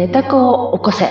[0.00, 1.04] 寝た子を起こせ。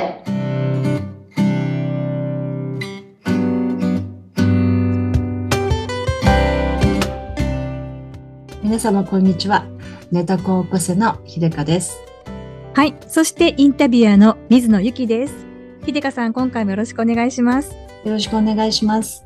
[8.64, 9.68] 皆様こんにちは。
[10.12, 12.00] ネタコを起こせの秀香です。
[12.74, 12.96] はい。
[13.08, 15.36] そしてインタビュアーの水野ゆきです。
[15.86, 17.76] 秀香さん、今回もよろしくお願いします。
[18.06, 19.24] よろしくお願いします。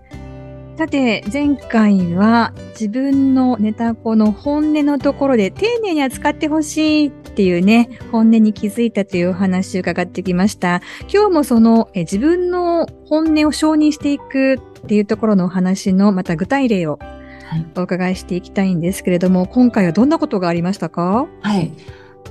[0.78, 10.82] さて、前回は自分のネタ子の本音のところで丁寧に扱ってほしいっていうね、本音に気づいたというお話を伺ってきました。
[11.12, 17.00] 今日もそのえ自分の本音を承認していくっていうところのお話のまた具体例を
[17.46, 17.66] はい。
[17.76, 21.28] お伺いしていきたいんですけれども、今回はどんなことがありましたか？
[21.42, 21.72] はい。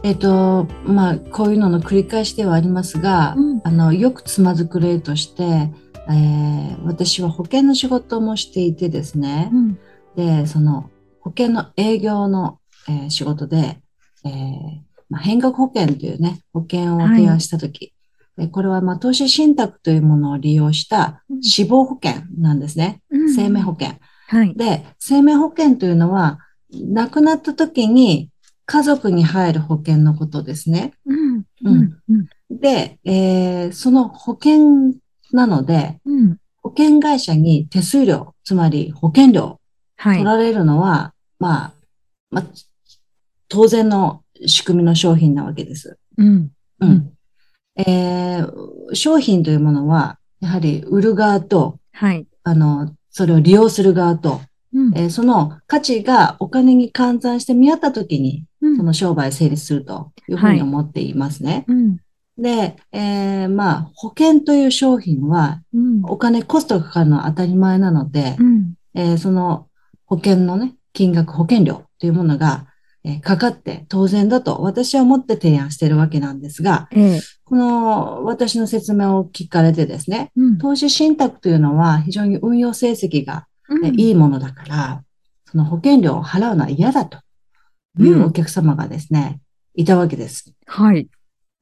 [0.04, 5.42] えっ、と、まあ、こういうのの繰り返しではありますが、うんあの、よくつまずく例として、
[6.08, 9.78] えー私は保険の仕事もしていてですね、ん。
[10.16, 12.58] で、その保険の営業の、
[12.88, 13.80] えー仕事で、
[14.24, 14.81] えー
[15.12, 17.92] まあ、変額保険というね、保険を提案したとき、
[18.38, 23.02] でこれはまあ投資信託というものを利用したうん死亡保険なんですね。
[23.10, 23.98] うん生命保険。
[24.28, 24.54] はい。
[24.54, 26.38] で、生命保険というのは、
[26.70, 28.30] 亡くなった時に
[28.64, 30.94] 家族に入る保険のことですね。
[31.04, 31.44] うん。
[31.64, 32.28] うんうん。
[32.50, 34.94] で、えーその保険
[35.32, 36.38] なので、うん。
[36.62, 39.60] 保険会社に手数料、つまり保険料
[39.96, 40.16] はい。
[40.16, 41.72] 取られるのは、まあ、
[42.30, 42.44] まあ、
[43.48, 45.98] 当然の仕組みの商品なわけです。
[46.18, 46.50] うん。
[46.80, 46.86] う。
[46.86, 47.12] ん。
[47.76, 52.26] えー商品というものは、やはり売る側と、はい。
[52.44, 54.40] あの、それを利用する側と、
[54.74, 61.64] うんえーその価値がお金に換算して見合ったときに、うんその商売成立するというふうに思っていますね。
[61.68, 61.96] うん。
[62.38, 66.02] で、えーまあ、保険という商品は、うん。
[66.04, 68.74] お金、コストがかかるのは当たり前なので、うん。
[68.94, 69.68] えーその
[70.06, 72.66] 保険のね、金額、保険料というものが、
[73.04, 77.20] えーかかって当然だと私は思って提案しているわけなんですが、ええ。
[77.44, 80.58] この私の説明を聞かれてですね、うん。
[80.58, 85.02] 投資信託というのは非常に運用成績がうんえいいものだから、
[85.50, 87.18] その保険料を払うのは嫌だと
[87.98, 89.40] いうお客様がですね、
[89.74, 90.52] いたわけです。
[90.66, 91.08] はい。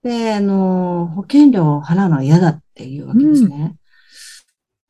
[0.03, 3.77] で、あの、保険料を払うのは嫌だっていうわけですね。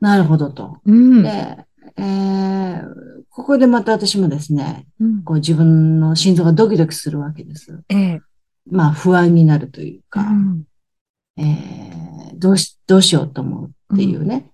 [0.01, 0.79] なるほどと。
[0.85, 1.23] うん。
[1.23, 1.59] で、
[1.97, 7.81] えーここでまた私もですね、うんこう自分の心臓がドキドキするわけです。
[7.89, 8.21] ええ。
[8.71, 10.65] まあ不安になるといううか、ん。
[11.37, 11.91] えー
[12.41, 14.51] どうし、どうしようと思うっていうね。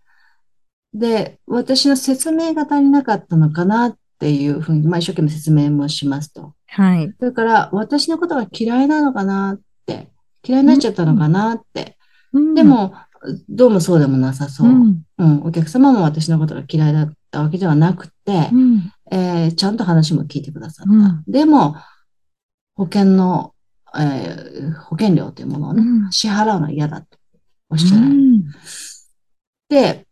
[0.92, 6.54] で、私の説明が足りなかったのかなっていうふうに、まあ一生懸命説明もしますと。
[6.66, 7.14] はい。
[7.18, 10.08] それから私のことが嫌いなのかなって、
[10.44, 11.96] 嫌いになっちゃったのかなって。
[12.54, 12.94] で、も、
[13.48, 14.72] どうもそうでもなさそうう。
[14.72, 15.02] ん。
[15.18, 18.92] うん、お客様も私のことが嫌いだったわけではなくて、うん。
[19.10, 20.92] えーちゃんと話も聞いてくださった。
[20.92, 21.76] うんでも、
[22.74, 23.54] 保険の、
[23.96, 27.18] えー保険料というものをね、うん支払うのは嫌だと
[27.70, 28.14] おっしゃられる。
[28.14, 28.44] うん
[29.68, 30.06] で、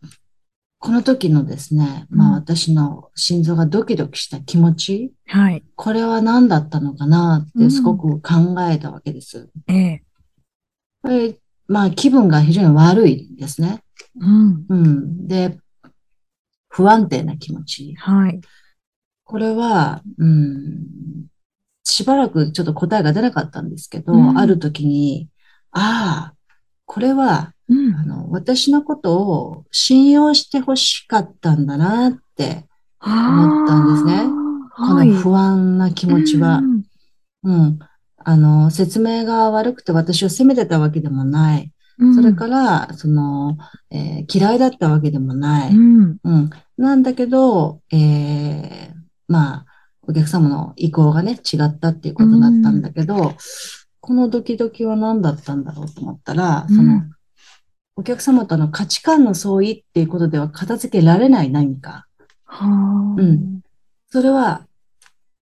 [0.81, 5.63] この時のですね、まあうん私の心臓がドキドキした気持ち、はい。
[5.77, 9.49] これは何だったのかなってすごく考えたわけです。
[9.69, 10.03] ええ。
[11.03, 11.39] これ
[11.69, 13.83] まあ気分が非常に悪いんですね。
[14.21, 14.67] うん。
[14.69, 15.29] うん。
[15.29, 15.59] で、
[16.75, 17.95] 不安定な気持ち。
[17.95, 18.41] はい。
[19.23, 21.29] これは、うん、
[21.85, 25.29] しばらくちょっと答えが出なかったんですけど、うんある時に、
[25.71, 26.35] ああ、
[26.85, 32.67] これは、うんあの、私のことを信用してほしかったんだなって、
[33.01, 34.25] 思ったんですね
[34.77, 35.09] こはい。
[35.09, 36.59] の不安な気持ちは。
[36.59, 36.83] うん
[37.45, 37.79] うん。
[38.17, 41.71] あの、説明が悪くて私を責めてたわけでもない。
[42.17, 43.57] それから、その、
[43.91, 45.77] えー嫌いだったわけでもない。
[45.77, 46.17] うん。
[46.25, 46.51] うん。
[46.77, 48.95] なんだけど、えー
[49.29, 49.67] まあ、
[50.03, 53.35] お客様の意向がね、違ったっていうことだったんだけど、
[54.01, 57.03] このドキドキは何だったんだろうと思ったら、うんその、
[57.97, 62.07] お客様との価値観の相違っていうことでは片付けられない何か。
[62.45, 63.21] はあ。
[63.21, 63.61] うん
[64.11, 64.67] それは、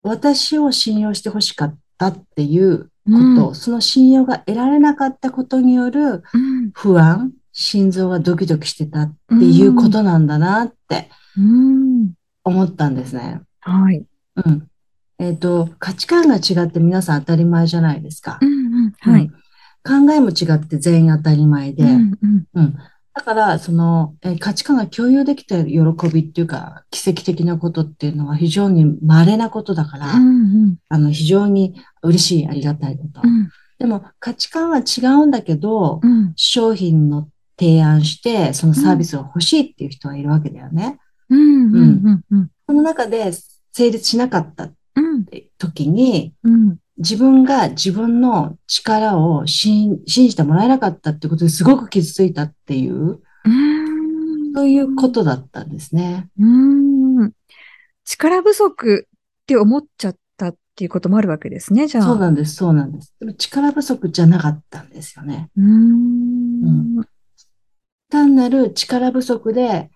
[0.02, 6.70] 私を信用してほしかったっていうこと、うんその信用が得られなかったことによるうん。
[6.72, 12.12] 不安、心臓がドキドキしてたっていうことなんだなってうん。
[12.44, 13.40] 思ったんですね。
[13.60, 14.04] はい。
[14.44, 14.68] うん。
[15.18, 18.44] えっと、価値観が違って皆さん当たり前じゃないですかう。
[18.44, 18.92] んうん。
[18.98, 19.30] はい。
[19.84, 21.84] 考えも違って全員当たり前で。
[21.84, 22.76] うんうんうん。
[23.14, 25.80] だから、その、えー価値観が共有できた喜
[26.12, 33.20] びっていうか、奇跡的なことっていうのは非常に稀なことだから、うんあの、非常に嬉しい、ありがたいこと。
[33.22, 37.28] うんでも、価値観は違うんだけど、うん商品の
[37.58, 40.98] 提案して、そのサービスを欲しいっていう人はいるわけだよね。
[41.28, 43.32] うんうんうんうんその中で
[43.72, 45.26] 成立しなかったうん
[45.58, 53.92] 時に、うん自分が自分の力を信信じてもらえなかったってことですごく傷ついたっていう、うん
[54.54, 56.28] そういうことだったんですね。
[56.38, 56.44] う
[57.24, 57.32] ん。
[58.04, 62.04] 力不足って思っちゃったっていうこともあるわけですね、じゃあ。
[62.04, 63.14] そうなんです、そうなんです。
[63.18, 65.48] でも力不足じゃなかったんですよね。
[65.56, 67.06] うーん。
[68.12, 69.90] 単なる力不足で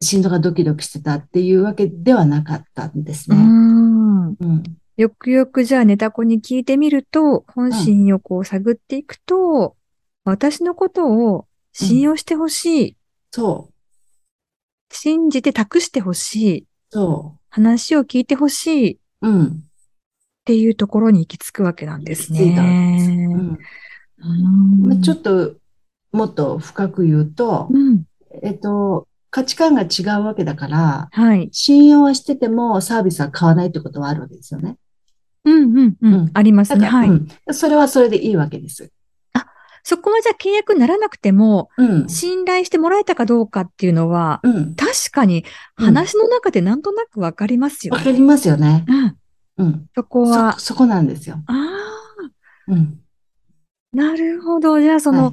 [0.00, 3.42] 心臓がドキドキしてたっていうわけではなかったんですうね。
[3.42, 4.28] ん。
[4.28, 4.62] うん。
[4.96, 9.76] よくよくじゃあネタ子に聞いてみると、本心をこう探っていくと、
[10.24, 12.96] 私のことを信用してほしい、
[13.32, 19.28] そう、信じて託してほしい、そ話を聞いてほしいっう。
[19.28, 19.64] うん。
[20.44, 22.42] ていうところに行き着くわけなんですね。
[22.42, 23.58] うん
[24.20, 25.56] うんまあちょっと
[26.12, 28.04] もっと深く言うと、うん。
[28.42, 31.48] えっと、価値観が違うわけだから、はい。
[31.52, 34.76] 信用はしててもサービスは買わないってことはあるわけですよね。
[35.44, 36.30] うんうんううんん。
[36.34, 36.86] ありますね。
[36.86, 37.08] はい。
[37.08, 37.28] うん。
[37.52, 38.90] それはそれでいいわけです。
[39.84, 42.08] そこはじゃあ契約にならなくても、うん。
[42.10, 44.74] 信頼してもらえたかどうかっていうのは、うん。
[44.74, 45.46] 確かに
[45.76, 47.98] 話の中でなんとなくわかりますよね。
[47.98, 48.84] わかりますよね。
[48.86, 49.16] うん。
[49.56, 49.86] うん。
[49.94, 50.60] そこはそ、。
[50.60, 51.36] そこなんですよ。
[51.46, 53.00] ああ、うん。
[53.94, 54.78] なるほど。
[54.78, 55.32] じゃあその、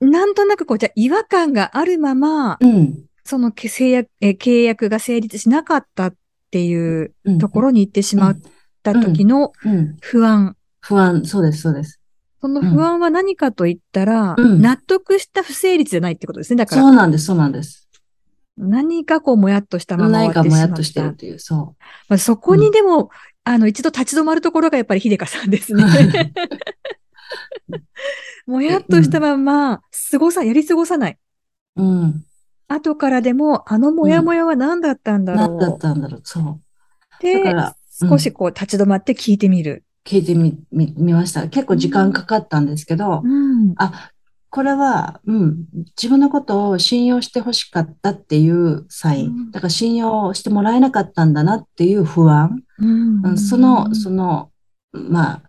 [0.00, 3.04] なんとなくこう、じゃあ違和感があるまま、うん。
[3.26, 6.14] そのけ制約え契約が成立しなかったっ
[6.50, 7.38] ていううん。
[7.38, 8.38] ところに行ってしまっ
[8.82, 9.96] た時のうん。
[10.00, 10.56] 不安。
[10.80, 12.00] 不安、そうです、そうです。
[12.40, 16.58] その不安は何かと言ったら、うん納得した不成立じゃないってことですね。
[16.58, 17.88] だから、そうなんです、そうなんです。
[18.58, 20.72] 何かこう、もやっとしたまま終何かもやっ。
[20.74, 21.74] としてるっていう、そ
[22.08, 23.08] まあ、そこにでも、
[23.44, 25.76] あの、一度立ち止まるところがやっぱり秀香さんですう。
[25.78, 25.84] ね。
[28.46, 29.80] もやっとしたまま、
[30.10, 31.18] 過ごさ、やり過ごさない。
[31.76, 32.24] うん。
[32.68, 35.48] 後からでも、あのもやもやは何だったんだろう。
[35.48, 36.44] 何だったんだろう、そう。
[36.44, 37.76] だでか、ら、
[38.08, 39.84] 少しこう立ち止まって聞いてみる。
[40.04, 41.48] 聞いてみ、み、見ました。
[41.48, 43.74] 結構時間かかったんですけど、うん。
[43.76, 44.10] あ、
[44.50, 45.64] これは、うん、
[45.96, 49.50] 自分のことを信用してほしかったっていうサイうんン。
[49.50, 52.62] だから信用してもらえなかったんだなっていう不安。
[52.78, 54.50] うんうんその、その、
[54.92, 55.42] まあ、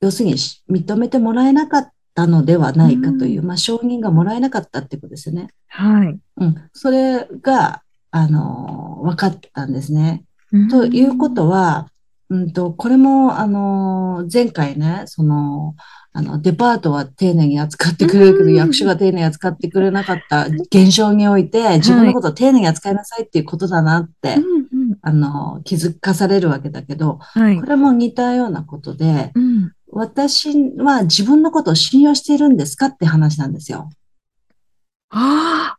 [0.00, 5.48] 要するにし認めてもらえなかったのではないかという、うまあ、承認がもらえなかったってことですよね。
[5.68, 6.18] はい。
[6.36, 6.70] うん。
[6.72, 10.24] それが、あの、分かったんですね。
[10.52, 11.88] うんということは、
[12.28, 15.74] うんと、これも、あの、前回ね、その、
[16.14, 27.66] あの、デパートは丁寧に扱ってくれるけど、うん役所が丁寧に扱ってくれなかった現象において、自分のことを丁寧に扱いなさいっていうことだなって、うんうんあの、気づかされるわけだけど、はいこ。
[27.66, 29.72] れも似たようなことで、うん。
[29.92, 33.90] 私は自分のことを信用しているんですかって話なんですよ。
[35.10, 35.78] ああ。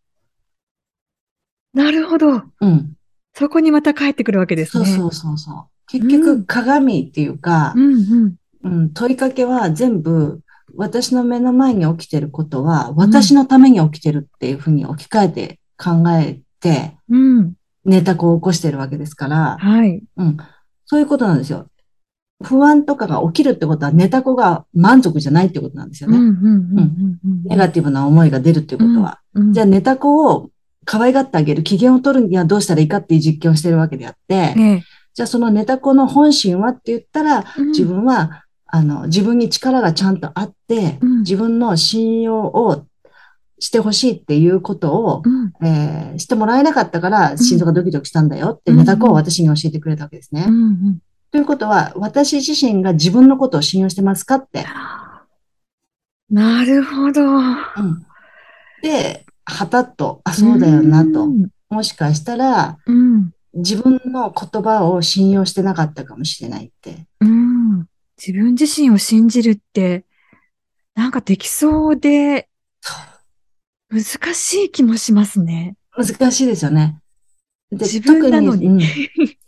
[1.74, 2.44] なるほど。
[2.62, 2.94] うん。
[3.34, 4.86] そこにまた帰ってくるわけですね。
[4.86, 5.64] そうそうそうそう。
[5.88, 8.36] 結う局、ん鏡っていうかう、んうん。
[8.64, 10.42] うん、問いかけは全部、
[10.76, 17.54] 私の目の前に起きてることは、私のために起きてるっていうふうに置き換えて考えて、うん。
[17.84, 20.04] ネタ子を起こしてるわけですから、はい。
[20.18, 20.38] うん、
[20.86, 21.68] そういうことなんですよ。
[22.44, 26.18] 不安とかが起きるってことは、ネタ子が満足じゃないってことなんですよね。
[26.18, 27.44] うんうんうんうんうん。
[27.46, 29.20] ネガティブな思いが出るっていうことは。
[29.34, 30.50] うんじゃあ、ネタ子を
[30.86, 42.86] 可愛がってあげる、機嫌を取るにはどうしたらいいかっていう実験をしてるわけであって、ねじゃあそのネタ子の本心はって言ったら、うん自分は、あの、自分に力がちゃんとあって、うん自分の信用を
[43.60, 50.48] してほしいっていうことを、うんえーしてもらえなかったから、ん心臓がドキドキしたんだよって、うんネタ子を私に教えてくれたわけですね。
[51.34, 54.66] ということは、私自身が自分のことを信用してますかって。
[56.30, 57.24] なるほど。
[57.24, 58.06] うん
[58.84, 61.24] で、はたっと、あ、そうだよなと。
[61.24, 63.32] うんもしかしたら、うん。
[63.56, 67.08] 自分の言葉を信用してなかったかもしれないって。
[67.20, 67.88] うん。
[68.16, 70.06] 自分自身を信じるって、
[70.94, 72.48] なんかできそうで、
[73.90, 74.04] 難
[74.36, 75.76] しい気もしますね。
[75.98, 77.00] 難しいですよね。
[77.72, 79.43] で自分なのに特うん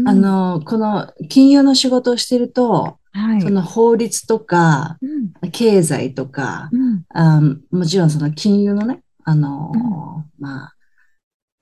[0.00, 3.40] うんあ、の、この金融の仕事をしてると、はい。
[3.40, 5.50] その法律とか、うん。
[5.50, 7.04] 経済とか、うん。
[7.08, 7.40] あ
[7.70, 10.74] もちろんその金融のね、あの、まあ、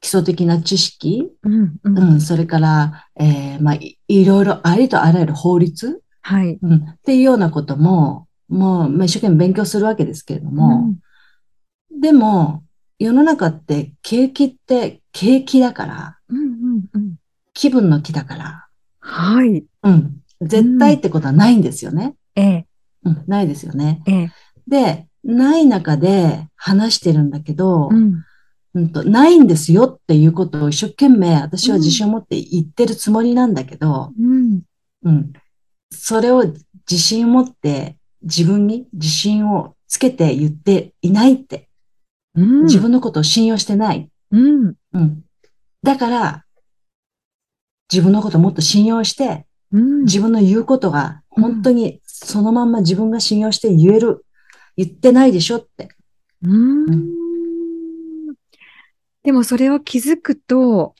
[0.00, 1.62] 基礎的な知識、うん。
[1.62, 1.80] う。
[1.84, 6.58] うんん、それから、えーまあい、いろいろありとあらゆる法律、はい。
[6.60, 10.94] うん、っていうようなことも、もう、まあ、一生懸命勉強するわけですけれども、
[12.00, 12.62] でも、
[12.98, 16.45] 世の中って景気って景気だから、うん。
[17.56, 18.66] 気分の気だから、
[19.00, 19.64] はい。
[19.82, 20.20] うん。
[20.42, 22.14] 絶対ってことはないんですよね。
[22.36, 22.66] ええ、
[23.04, 24.02] うん、ないですよね。
[24.06, 24.30] ええ。
[24.68, 28.22] で、ない中で話してるんだけど、うん。
[28.74, 34.60] うんと、ないんですよっていうことを一生懸命私は自信を持って言ってるつもりなんだけど、うん。
[35.04, 35.32] うん。
[35.90, 41.70] それを自信を持って、自分に自信をつけて言っていないって。
[42.34, 42.64] うん。
[42.64, 44.10] 自分のことを信用してない。
[44.30, 44.74] うん。
[44.92, 45.24] うん。
[45.82, 46.45] だから、
[47.92, 50.04] 自分のことをもっと信用して、うん。
[50.04, 54.24] 自分の言うことが本当にそのまんま自分が信用して言える。
[54.76, 55.88] 言ってないでしょって。
[56.42, 57.16] うーん
[59.22, 60.94] でもそれを気づくと、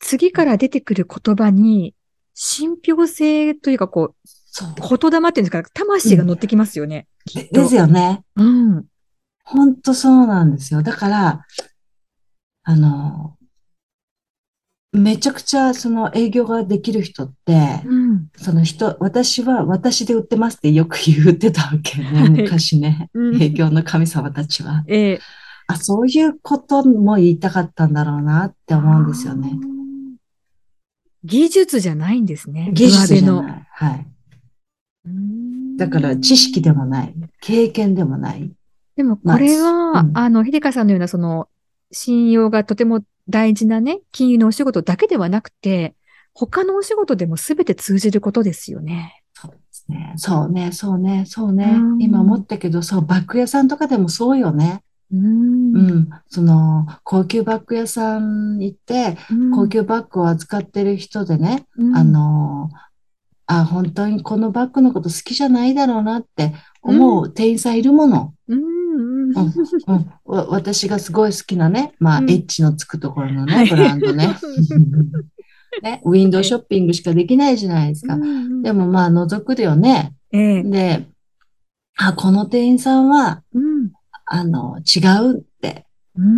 [0.00, 1.94] 次から出てくる言葉に、
[2.34, 4.74] 信憑性というか、こう、そう。
[4.74, 7.06] 言霊っていうんですか、魂が乗ってきますよね。
[7.24, 8.24] きっとでですよね。
[8.34, 8.84] うん。
[9.44, 10.82] 本当そうなんですよ。
[10.82, 11.46] だから、
[12.64, 13.36] あの、
[14.94, 18.28] めちゃくちゃその営業ができる人って、うん。
[18.36, 23.10] その人、私は私で売ってますってよく言ってたわけね、はい昔ね。
[23.12, 24.84] うん営業の神様たちは。
[24.86, 25.20] ええ
[25.66, 29.50] あ、そういうことも言いたかったんだろうなって思うんですよね。。
[31.24, 32.70] 技術じゃないんですね。
[32.72, 33.66] 技術じゃない。
[33.70, 34.06] はい。
[35.06, 37.14] うんだから知識でもない。
[37.40, 38.52] 経験でもない。
[38.96, 41.48] でもこれは、まあうんあの、秀香さんのようなその、
[41.90, 45.94] 信用がとても大事なね、金融のお仕事だけではなくて、
[46.34, 49.22] 他のお仕事でも全て通じることですよね。
[49.34, 50.14] そうですね。
[50.16, 52.02] そうね、そうね、そうねうん。
[52.02, 54.82] 今思ったけど、そう、バッグ屋さんとかでもそうよね。
[55.12, 56.08] うんうん。
[56.28, 59.16] その、高級バッグ屋さん行って、
[59.54, 62.70] 高級バッグを扱ってる人でね、うんあ、の、
[63.46, 68.33] あ、本当にこのバッグのこと好きじゃないだろうなって思う店員さんいるもの。
[69.34, 74.36] うん私がすごい好きなね、まあ、うんエッチのつくところのね、はいブランドね。
[75.82, 78.14] ね、ウィンドウショッピングしかできないじゃないですか。
[78.14, 80.14] うんでもまあ、覗くだよね。
[80.32, 81.06] ええで、
[81.96, 83.90] あ、この店員さんは、うん
[84.26, 85.86] あの、違うって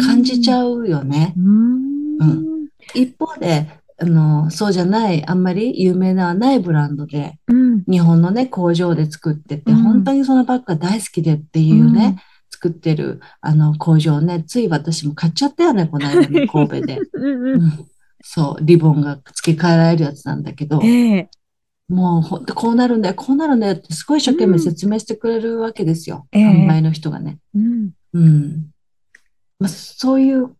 [0.00, 1.35] 感じちうゃうよね。
[1.37, 2.17] ん。
[2.19, 2.47] うん
[2.95, 7.85] 一方で、あの、そうじゃない、あんまり有名なないブランドで、うん。
[7.88, 12.17] 日本のね、工場で作ってて、うん本当にそのバッグが大好きでっていうね、
[12.56, 16.98] 作ってる、あの、工場ね、つい私も買っちゃったよね、この間ね、神戸で。
[17.12, 17.62] うんうん。
[17.62, 17.86] うん。
[18.22, 21.30] そう、リボンが付け替えられるやつなんだけど、ええ。
[21.88, 26.26] もうほんとこうなるんだよ、こうなるんだよってすごい一生懸命説明してくれるわけですよ。
[26.32, 26.44] ええ。
[26.44, 27.38] 販売の人がね。
[27.54, 27.90] うん。
[28.14, 28.70] うん。
[29.58, 30.56] まあ、そういう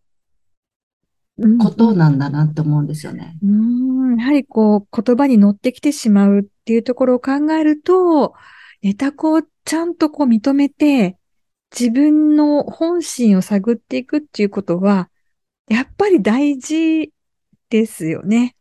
[1.39, 1.57] うん。
[1.57, 3.37] ことなんだなって思うんですよね。
[3.43, 8.33] うん、やはりこう、言葉に乗ってきてしまうっていうところを考えると、
[8.81, 11.16] ネタ子をちゃんとこう認めて、
[11.71, 15.09] 自分の本心を探っていくっていうことは、
[15.69, 17.11] やっぱり大事
[17.69, 18.55] ですよね。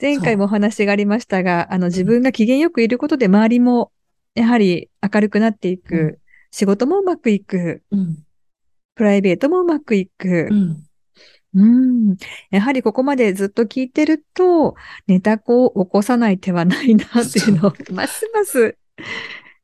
[0.00, 3.92] 前回もお話がありましたが、あの自分が機嫌よくいることで周りも
[4.34, 6.18] やはり明るくなっていく、うん
[6.52, 8.24] 仕事もうまくいく、うん。
[8.94, 10.54] プライベートもうまくいくう。
[10.54, 10.86] ん。
[11.54, 11.66] う
[12.12, 12.16] ん。
[12.50, 14.74] やはりここまでずっと聞いてると、
[15.06, 18.78] ネタ子を起こさない手はないなっていうのを、ますます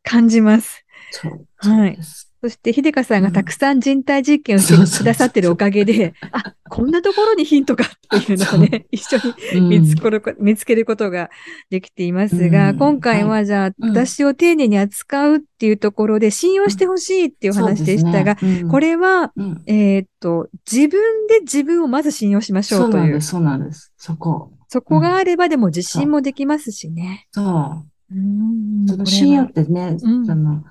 [0.02, 0.84] 感じます。
[1.12, 1.46] そう。
[1.56, 1.98] はい
[2.42, 7.88] そして、秀香さんがたくさん人体実験をしてくださってるおかげで、あ、こんなところにヒントがっ
[8.24, 9.18] ていうのをね、一緒
[9.54, 9.68] にうん。
[9.68, 11.30] 見つけるこ見つけることが
[11.70, 12.78] できていますが、うん。
[12.78, 13.90] 今回はじゃあ、うん。
[13.90, 18.62] 私を丁寧に扱うっていうところで信用してほしいっていう話でしたが、ね。
[18.62, 18.68] うん。
[18.68, 19.62] これは、うん。
[19.66, 23.20] えーっと、自分で自分をまず信用しましょという。
[23.22, 23.72] そううなんで。
[23.72, 23.94] す、そうなんです。
[23.96, 24.50] そこ。
[24.66, 27.28] そこがあればでも自信もできますしね。
[27.30, 28.16] そう。
[28.16, 30.26] うんその信用ってね、うん。
[30.26, 30.64] その、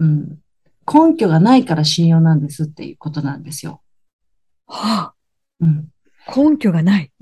[0.00, 0.38] うん、
[0.92, 3.82] 根拠がないから信用なんですっていうことなんですよ。
[4.66, 5.14] は
[5.60, 5.88] うん、
[6.26, 7.12] あ、根拠がない。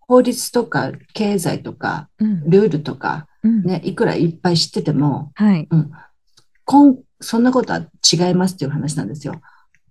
[0.00, 5.68] 法律とか経済とかうんルールとか、うんね、いくらいっぱい知ってても、はい。
[5.70, 9.40] 根そんなことは違いますっていう話なんですよ。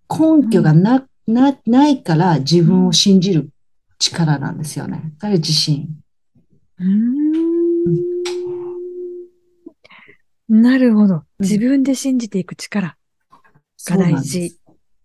[0.09, 3.49] 根拠がな、な、ないから自分を信じる
[3.97, 5.13] 力なんですよね。
[5.19, 5.89] それ自信。
[6.79, 7.45] うーん
[10.47, 11.23] なるほど。
[11.39, 12.97] 自分で信じていく力
[13.85, 14.51] が大事っ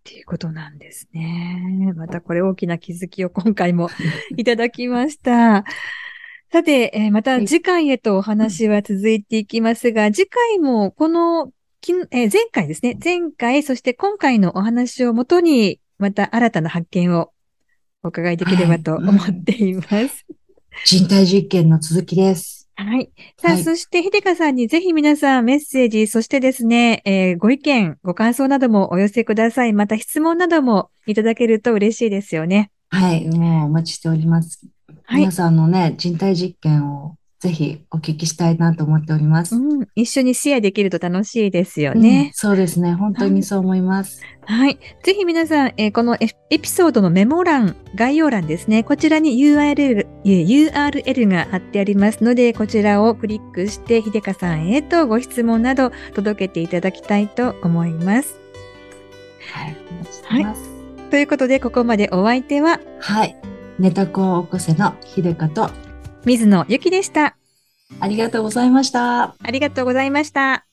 [0.04, 1.92] ていうことなんですね。
[1.96, 3.90] またこれ大きな気づきを今回も
[4.36, 5.64] いただきました。
[6.52, 12.98] さて、えーまた次回へとお話は続いていきますが、次回もこの、きんえー前回ですね。
[13.02, 17.30] 前回、そして今回のお話をもとに、また新たな発見を
[18.02, 20.26] お伺いできればと思っています。
[20.86, 22.59] 人体実験の続きです。
[22.84, 23.12] はい。
[23.36, 29.74] さあ、はいそして、秀香さんにぜひ皆さんメッセージ、そしてですね、えーご意見、ご感想などもお寄せください。
[29.74, 32.70] また質問などもいただけると嬉しいですよね。
[32.88, 34.66] はい、もうお待ちしております。
[35.04, 35.30] はい皆。
[35.32, 39.56] さんのね、人体実験をぜひお聞きしたいなと思っております。
[39.56, 42.32] うん、一緒にシェアできると楽しいですようんね。
[42.34, 42.92] そうですね。
[42.92, 44.20] 本当にそう思います。
[44.44, 44.78] はい。
[45.02, 48.84] ぜひ皆さん、えーこのエエピソードのメモ欄、概要欄ですね。
[48.84, 58.38] こちらに URL、えー URL が貼ってありますので、こちらをクリックして、ひでかさんへとご質問など届けていただきたいと思います。
[59.54, 59.76] はい。
[59.90, 60.70] お待ちしてます。
[61.10, 63.34] ということで、ここまでお相手は、はい。
[63.78, 65.70] ネタコを起こせの秀香と、
[66.24, 67.36] 水野ゆきでした。
[67.98, 69.34] ありがとうございました。
[69.42, 70.69] ありがとうございました。